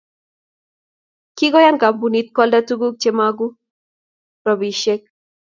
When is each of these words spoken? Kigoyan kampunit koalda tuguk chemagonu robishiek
Kigoyan 1.37 1.77
kampunit 1.83 2.27
koalda 2.35 2.59
tuguk 2.67 2.93
chemagonu 3.01 3.57
robishiek 4.45 5.01